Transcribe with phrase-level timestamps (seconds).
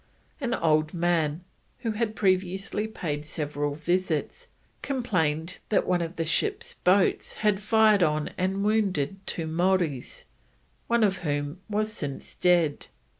[0.39, 1.43] An old man,
[1.81, 4.47] who had previously paid several visits,
[4.81, 10.25] complained that one of the ships boats had fired on and wounded two Maoris,
[10.87, 12.87] one of whom was since dead.